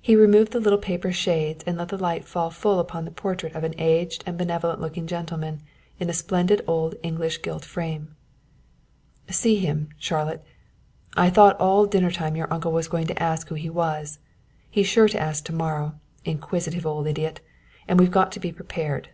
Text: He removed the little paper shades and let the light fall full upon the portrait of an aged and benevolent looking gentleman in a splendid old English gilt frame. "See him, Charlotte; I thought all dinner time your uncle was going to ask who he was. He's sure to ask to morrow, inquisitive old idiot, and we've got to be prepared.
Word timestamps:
He 0.00 0.14
removed 0.14 0.52
the 0.52 0.60
little 0.60 0.78
paper 0.78 1.10
shades 1.10 1.64
and 1.66 1.76
let 1.76 1.88
the 1.88 1.98
light 1.98 2.24
fall 2.24 2.50
full 2.50 2.78
upon 2.78 3.04
the 3.04 3.10
portrait 3.10 3.52
of 3.56 3.64
an 3.64 3.74
aged 3.78 4.22
and 4.24 4.38
benevolent 4.38 4.80
looking 4.80 5.08
gentleman 5.08 5.60
in 5.98 6.08
a 6.08 6.12
splendid 6.12 6.62
old 6.68 6.94
English 7.02 7.42
gilt 7.42 7.64
frame. 7.64 8.14
"See 9.28 9.56
him, 9.56 9.88
Charlotte; 9.98 10.44
I 11.16 11.30
thought 11.30 11.60
all 11.60 11.84
dinner 11.86 12.12
time 12.12 12.36
your 12.36 12.52
uncle 12.54 12.70
was 12.70 12.86
going 12.86 13.08
to 13.08 13.20
ask 13.20 13.48
who 13.48 13.56
he 13.56 13.68
was. 13.68 14.20
He's 14.70 14.86
sure 14.86 15.08
to 15.08 15.20
ask 15.20 15.44
to 15.46 15.52
morrow, 15.52 15.96
inquisitive 16.24 16.86
old 16.86 17.08
idiot, 17.08 17.40
and 17.88 17.98
we've 17.98 18.12
got 18.12 18.30
to 18.30 18.38
be 18.38 18.52
prepared. 18.52 19.08